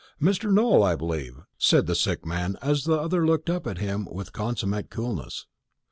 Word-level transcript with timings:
"Mr. 0.19 0.51
Nowell, 0.51 0.81
I 0.81 0.95
believe," 0.95 1.41
said 1.59 1.85
the 1.85 1.93
sick 1.93 2.25
man, 2.25 2.57
as 2.59 2.85
the 2.85 2.99
other 2.99 3.23
looked 3.23 3.51
up 3.51 3.67
at 3.67 3.77
him 3.77 4.07
with 4.11 4.33
consummate 4.33 4.89
coolness. 4.89 5.45